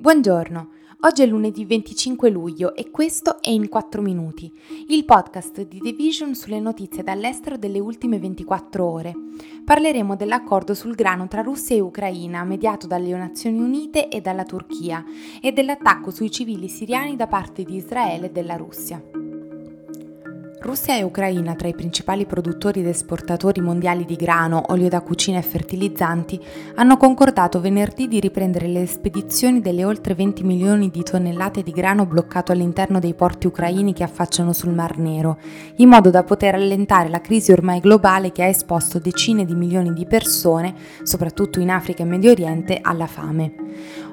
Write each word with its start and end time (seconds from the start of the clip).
Buongiorno, 0.00 0.68
oggi 1.00 1.22
è 1.22 1.26
lunedì 1.26 1.64
25 1.64 2.30
luglio 2.30 2.76
e 2.76 2.88
questo 2.88 3.42
è 3.42 3.50
In 3.50 3.68
4 3.68 4.00
Minuti, 4.00 4.48
il 4.90 5.04
podcast 5.04 5.66
di 5.66 5.80
The 5.80 5.90
Vision 5.90 6.36
sulle 6.36 6.60
notizie 6.60 7.02
dall'estero 7.02 7.56
delle 7.56 7.80
ultime 7.80 8.20
24 8.20 8.84
ore. 8.84 9.12
Parleremo 9.64 10.14
dell'accordo 10.14 10.72
sul 10.74 10.94
grano 10.94 11.26
tra 11.26 11.42
Russia 11.42 11.74
e 11.74 11.80
Ucraina 11.80 12.44
mediato 12.44 12.86
dalle 12.86 13.10
Nazioni 13.10 13.58
Unite 13.58 14.06
e 14.06 14.20
dalla 14.20 14.44
Turchia 14.44 15.04
e 15.42 15.50
dell'attacco 15.50 16.12
sui 16.12 16.30
civili 16.30 16.68
siriani 16.68 17.16
da 17.16 17.26
parte 17.26 17.64
di 17.64 17.74
Israele 17.74 18.26
e 18.26 18.30
della 18.30 18.54
Russia. 18.54 19.17
Russia 20.68 20.94
e 20.94 21.02
Ucraina, 21.02 21.54
tra 21.54 21.66
i 21.66 21.74
principali 21.74 22.26
produttori 22.26 22.80
ed 22.80 22.88
esportatori 22.88 23.62
mondiali 23.62 24.04
di 24.04 24.16
grano, 24.16 24.64
olio 24.66 24.90
da 24.90 25.00
cucina 25.00 25.38
e 25.38 25.42
fertilizzanti, 25.42 26.38
hanno 26.74 26.98
concordato 26.98 27.58
venerdì 27.58 28.06
di 28.06 28.20
riprendere 28.20 28.66
le 28.66 28.86
spedizioni 28.86 29.62
delle 29.62 29.86
oltre 29.86 30.14
20 30.14 30.44
milioni 30.44 30.90
di 30.90 31.02
tonnellate 31.02 31.62
di 31.62 31.70
grano 31.70 32.04
bloccato 32.04 32.52
all'interno 32.52 32.98
dei 32.98 33.14
porti 33.14 33.46
ucraini 33.46 33.94
che 33.94 34.02
affacciano 34.02 34.52
sul 34.52 34.74
Mar 34.74 34.98
Nero, 34.98 35.38
in 35.76 35.88
modo 35.88 36.10
da 36.10 36.22
poter 36.22 36.56
allentare 36.56 37.08
la 37.08 37.22
crisi 37.22 37.50
ormai 37.50 37.80
globale 37.80 38.30
che 38.30 38.42
ha 38.42 38.48
esposto 38.48 38.98
decine 38.98 39.46
di 39.46 39.54
milioni 39.54 39.94
di 39.94 40.04
persone, 40.04 40.74
soprattutto 41.02 41.60
in 41.60 41.70
Africa 41.70 42.02
e 42.02 42.06
Medio 42.06 42.30
Oriente, 42.30 42.78
alla 42.82 43.06
fame. 43.06 43.54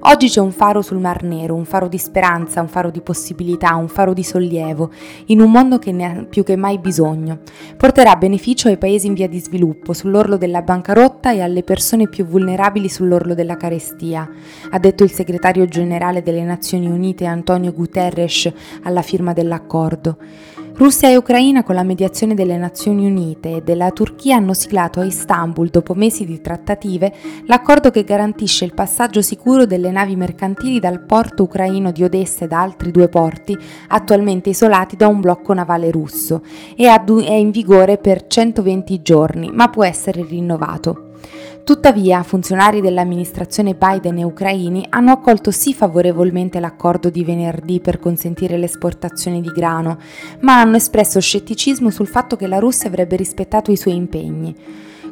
Oggi 0.00 0.28
c'è 0.28 0.40
un 0.40 0.52
faro 0.52 0.82
sul 0.82 0.98
Mar 0.98 1.22
Nero, 1.22 1.54
un 1.54 1.64
faro 1.64 1.88
di 1.88 1.96
speranza, 1.96 2.60
un 2.60 2.68
faro 2.68 2.90
di 2.90 3.00
possibilità, 3.00 3.74
un 3.74 3.88
faro 3.88 4.12
di 4.12 4.22
sollievo, 4.22 4.90
in 5.26 5.40
un 5.40 5.50
mondo 5.50 5.78
che 5.78 5.92
ne 5.92 6.04
ha 6.04 6.24
più 6.24 6.44
che 6.44 6.56
mai 6.56 6.78
bisogno. 6.78 7.38
Porterà 7.76 8.14
beneficio 8.16 8.68
ai 8.68 8.76
paesi 8.76 9.06
in 9.06 9.14
via 9.14 9.28
di 9.28 9.40
sviluppo, 9.40 9.94
sull'orlo 9.94 10.36
della 10.36 10.60
bancarotta 10.60 11.32
e 11.32 11.40
alle 11.40 11.62
persone 11.62 12.08
più 12.08 12.26
vulnerabili 12.26 12.88
sull'orlo 12.88 13.34
della 13.34 13.56
carestia, 13.56 14.28
ha 14.70 14.78
detto 14.78 15.04
il 15.04 15.10
segretario 15.10 15.66
generale 15.66 16.22
delle 16.22 16.42
Nazioni 16.42 16.86
Unite 16.86 17.24
Antonio 17.24 17.72
Guterres 17.72 18.52
alla 18.82 19.02
firma 19.02 19.32
dell'accordo. 19.32 20.18
Russia 20.76 21.08
e 21.08 21.16
Ucraina 21.16 21.62
con 21.62 21.76
la 21.76 21.84
mediazione 21.84 22.34
delle 22.34 22.56
Nazioni 22.56 23.06
Unite 23.06 23.56
e 23.56 23.62
della 23.62 23.92
Turchia 23.92 24.34
hanno 24.34 24.54
siglato 24.54 24.98
a 24.98 25.04
Istanbul, 25.04 25.68
dopo 25.68 25.94
mesi 25.94 26.24
di 26.26 26.40
trattative, 26.40 27.14
l'accordo 27.46 27.92
che 27.92 28.02
garantisce 28.02 28.64
il 28.64 28.74
passaggio 28.74 29.22
sicuro 29.22 29.66
delle 29.66 29.92
navi 29.92 30.16
mercantili 30.16 30.80
dal 30.80 31.00
porto 31.00 31.44
ucraino 31.44 31.92
di 31.92 32.02
Odessa 32.02 32.44
e 32.44 32.48
da 32.48 32.60
altri 32.60 32.90
due 32.90 33.08
porti, 33.08 33.56
attualmente 33.86 34.50
isolati 34.50 34.96
da 34.96 35.06
un 35.06 35.20
blocco 35.20 35.54
navale 35.54 35.92
russo, 35.92 36.42
e 36.76 36.86
è 36.86 37.32
in 37.34 37.52
vigore 37.52 37.96
per 37.96 38.26
120 38.26 39.00
giorni, 39.00 39.50
ma 39.52 39.70
può 39.70 39.84
essere 39.84 40.24
rinnovato. 40.24 41.12
Tuttavia, 41.64 42.22
funzionari 42.22 42.82
dell'amministrazione 42.82 43.74
Biden 43.74 44.18
e 44.18 44.24
ucraini 44.24 44.84
hanno 44.90 45.12
accolto 45.12 45.50
sì 45.50 45.72
favorevolmente 45.72 46.60
l'accordo 46.60 47.08
di 47.08 47.24
venerdì 47.24 47.80
per 47.80 47.98
consentire 47.98 48.58
l'esportazione 48.58 49.40
di 49.40 49.48
grano, 49.48 49.96
ma 50.40 50.60
hanno 50.60 50.76
espresso 50.76 51.20
scetticismo 51.20 51.88
sul 51.88 52.06
fatto 52.06 52.36
che 52.36 52.46
la 52.46 52.58
Russia 52.58 52.88
avrebbe 52.88 53.16
rispettato 53.16 53.70
i 53.70 53.78
suoi 53.78 53.96
impegni. 53.96 54.54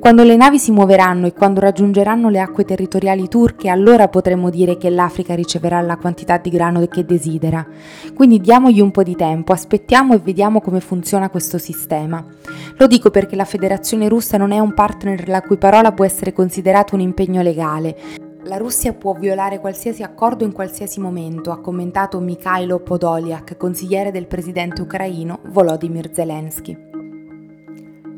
Quando 0.00 0.22
le 0.22 0.36
navi 0.36 0.60
si 0.60 0.70
muoveranno 0.70 1.26
e 1.26 1.32
quando 1.32 1.58
raggiungeranno 1.58 2.28
le 2.28 2.38
acque 2.38 2.64
territoriali 2.64 3.28
turche, 3.28 3.68
allora 3.68 4.08
potremo 4.08 4.48
dire 4.48 4.76
che 4.76 4.90
l'Africa 4.90 5.34
riceverà 5.34 5.80
la 5.80 5.96
quantità 5.96 6.38
di 6.38 6.50
grano 6.50 6.86
che 6.86 7.04
desidera. 7.04 7.66
Quindi 8.14 8.40
diamogli 8.40 8.80
un 8.80 8.92
po' 8.92 9.02
di 9.02 9.16
tempo, 9.16 9.52
aspettiamo 9.52 10.14
e 10.14 10.18
vediamo 10.18 10.60
come 10.60 10.80
funziona 10.80 11.28
questo 11.28 11.58
sistema. 11.58 12.24
Lo 12.76 12.86
dico 12.86 13.10
perché 13.10 13.34
la 13.34 13.44
Federazione 13.44 14.08
russa 14.08 14.38
non 14.38 14.52
è 14.52 14.60
un 14.60 14.72
partner 14.72 15.28
la 15.28 15.42
cui 15.42 15.58
parola 15.58 15.92
può 15.92 16.04
essere 16.04 16.32
considerata 16.32 16.94
un 16.94 17.00
impegno 17.00 17.42
legale. 17.42 17.96
La 18.44 18.56
Russia 18.56 18.94
può 18.94 19.12
violare 19.14 19.58
qualsiasi 19.58 20.02
accordo 20.02 20.44
in 20.44 20.52
qualsiasi 20.52 21.00
momento, 21.00 21.50
ha 21.50 21.60
commentato 21.60 22.20
Mikhailo 22.20 22.78
Podolyak, 22.78 23.56
consigliere 23.56 24.12
del 24.12 24.26
presidente 24.26 24.80
ucraino 24.80 25.40
Volodymyr 25.48 26.10
Zelensky. 26.14 26.87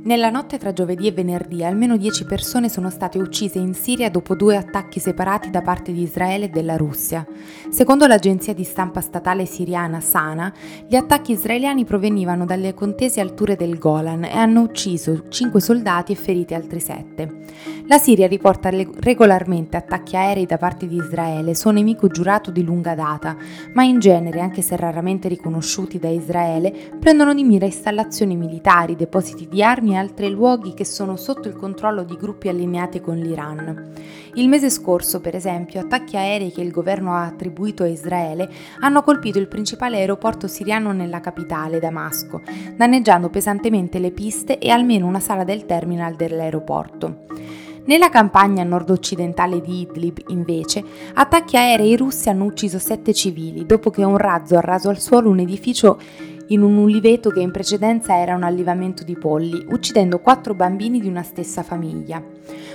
Nella 0.03 0.31
notte 0.31 0.56
tra 0.56 0.72
giovedì 0.72 1.09
e 1.09 1.12
venerdì 1.12 1.62
almeno 1.62 1.99
10 1.99 2.25
persone 2.25 2.71
sono 2.71 2.88
state 2.88 3.19
uccise 3.19 3.59
in 3.59 3.75
Siria 3.75 4.09
dopo 4.09 4.34
due 4.34 4.56
attacchi 4.56 4.99
separati 4.99 5.50
da 5.50 5.61
parte 5.61 5.93
di 5.93 6.00
Israele 6.00 6.47
e 6.47 6.49
della 6.49 6.78
Russia. 6.78 7.27
Secondo 7.69 8.06
l'agenzia 8.06 8.55
di 8.55 8.65
stampa 8.65 9.03
statale 9.03 9.44
siriana 9.44 10.00
Sana, 10.00 10.50
gli 10.89 10.97
attacchi 10.97 11.33
israeliani 11.33 11.84
provenivano 11.84 12.47
dalle 12.47 12.72
contese 12.72 13.21
alture 13.21 13.56
del 13.56 13.78
Golan 13.78 14.25
e 14.25 14.31
hanno 14.31 14.62
ucciso 14.62 15.28
5 15.28 15.60
soldati 15.60 16.12
e 16.12 16.15
feriti 16.15 16.55
altri 16.55 16.81
7. 16.81 17.39
La 17.87 17.99
Siria 17.99 18.27
riporta 18.27 18.71
regolarmente 18.71 19.77
attacchi 19.77 20.16
aerei 20.16 20.47
da 20.47 20.56
parte 20.56 20.87
di 20.87 20.97
Israele, 20.97 21.55
suo 21.55 21.72
nemico 21.72 22.06
giurato 22.06 22.50
di 22.50 22.65
lunga 22.65 22.94
data, 22.94 23.37
ma 23.75 23.83
in 23.83 23.99
genere, 23.99 24.41
anche 24.41 24.62
se 24.62 24.77
raramente 24.77 25.28
riconosciuti 25.28 25.99
da 25.99 26.09
Israele, 26.09 26.72
prendono 26.99 27.34
di 27.34 27.44
mira 27.44 27.66
installazioni 27.66 28.34
militari, 28.34 28.97
depositi 28.97 29.47
di 29.47 29.62
armi 29.62 29.90
e 29.93 29.97
altri 29.97 30.31
luoghi 30.31 30.75
che 30.75 30.84
sono 30.84 31.17
sotto 31.17 31.49
il 31.49 31.56
controllo 31.56 32.03
di 32.05 32.17
gruppi 32.17 32.49
allineati 32.49 33.01
con 33.01 33.17
l'Iran. 33.17 33.93
Il 34.34 34.49
mese 34.49 34.71
scorso, 34.71 35.21
per 35.21 35.34
esempio, 35.34 35.81
attacchi 35.81 36.17
aerei 36.17 36.53
che 36.53 36.61
il 36.61 36.71
governo 36.71 37.15
ha 37.15 37.25
attribuito 37.25 37.83
a 37.83 37.89
Israele 37.89 38.49
hanno 38.81 39.03
colpito 39.03 39.39
il 39.39 39.49
principale 39.49 39.97
aeroporto 39.99 40.47
siriano 40.47 40.93
nella 40.93 41.21
capitale, 41.21 41.81
Damasco, 41.81 42.41
danneggiando 42.77 43.28
pesantemente 43.28 43.99
le 43.99 44.12
piste 44.12 44.59
e 44.59 44.71
almeno 44.71 45.06
una 45.06 45.21
sala 45.21 45.45
del 45.45 45.67
terminal 45.67 46.15
dell'aeroporto. 46.15 47.25
Nella 47.87 48.11
campagna 48.11 48.62
nord-occidentale 48.62 49.61
di 49.61 49.81
Idlib, 49.81 50.19
invece, 50.28 50.84
attacchi 51.15 51.57
aerei 51.57 51.97
russi 51.97 52.28
hanno 52.28 52.45
ucciso 52.45 52.78
sette 52.78 53.12
civili 53.12 53.67
dopo 53.67 53.91
che 53.91 54.05
un 54.05 54.17
razzo 54.17 54.57
ha 54.57 54.61
raso 54.61 54.91
al 54.91 55.01
suolo 55.01 55.31
un 55.31 55.41
edificio 55.41 55.99
in 56.50 56.62
un 56.62 56.77
uliveto 56.77 57.31
che 57.31 57.41
in 57.41 57.50
precedenza 57.50 58.19
era 58.19 58.34
un 58.34 58.43
allevamento 58.43 59.05
di 59.05 59.16
polli, 59.16 59.65
uccidendo 59.69 60.19
quattro 60.19 60.55
bambini 60.55 61.00
di 61.00 61.09
una 61.09 61.22
stessa 61.22 61.62
famiglia. 61.62 62.22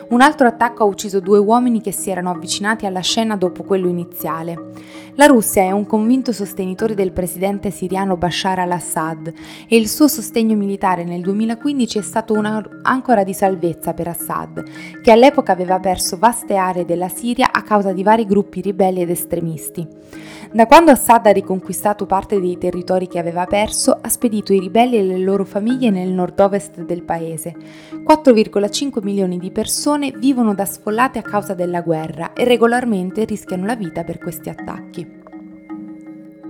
Un 0.07 0.21
altro 0.21 0.47
attacco 0.47 0.83
ha 0.83 0.85
ucciso 0.85 1.19
due 1.19 1.39
uomini 1.39 1.81
che 1.81 1.91
si 1.91 2.09
erano 2.09 2.29
avvicinati 2.29 2.85
alla 2.85 3.01
scena 3.01 3.35
dopo 3.35 3.63
quello 3.63 3.87
iniziale. 3.87 4.71
La 5.15 5.25
Russia 5.25 5.63
è 5.63 5.71
un 5.71 5.85
convinto 5.85 6.31
sostenitore 6.31 6.93
del 6.93 7.11
presidente 7.11 7.71
siriano 7.71 8.15
Bashar 8.15 8.59
al-Assad 8.59 9.33
e 9.67 9.75
il 9.75 9.89
suo 9.89 10.07
sostegno 10.07 10.55
militare 10.55 11.03
nel 11.03 11.21
2015 11.21 11.99
è 11.99 12.01
stato 12.01 12.33
un'ancora 12.33 13.23
di 13.23 13.33
salvezza 13.33 13.93
per 13.93 14.09
Assad, 14.09 14.63
che 15.01 15.11
all'epoca 15.11 15.51
aveva 15.51 15.79
perso 15.79 16.17
vaste 16.17 16.55
aree 16.55 16.85
della 16.85 17.09
Siria 17.09 17.51
a 17.51 17.61
causa 17.63 17.91
di 17.91 18.03
vari 18.03 18.25
gruppi 18.25 18.61
ribelli 18.61 19.01
ed 19.01 19.09
estremisti. 19.09 19.87
Da 20.51 20.67
quando 20.67 20.91
Assad 20.91 21.25
ha 21.25 21.31
riconquistato 21.31 22.05
parte 22.05 22.39
dei 22.39 22.57
territori 22.57 23.07
che 23.07 23.19
aveva 23.19 23.45
perso, 23.65 23.97
ha 23.99 24.09
spedito 24.09 24.53
i 24.53 24.59
ribelli 24.59 24.97
e 24.97 25.03
le 25.03 25.17
loro 25.17 25.43
famiglie 25.43 25.89
nel 25.89 26.09
nord-ovest 26.09 26.83
del 26.83 27.01
paese. 27.01 27.55
4,5 28.07 29.01
milioni 29.01 29.39
di 29.39 29.49
persone 29.49 30.11
vivono 30.11 30.53
da 30.53 30.65
sfollate 30.65 31.17
a 31.17 31.23
causa 31.23 31.55
della 31.55 31.81
guerra 31.81 32.33
e 32.33 32.43
regolarmente 32.43 33.25
rischiano 33.25 33.65
la 33.65 33.75
vita 33.75 34.03
per 34.03 34.19
questi 34.19 34.49
attacchi. 34.49 35.23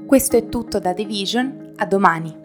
Questo 0.06 0.36
è 0.36 0.50
tutto 0.50 0.80
da 0.80 0.94
The 0.94 1.06
Vision, 1.06 1.72
a 1.78 1.86
domani! 1.86 2.45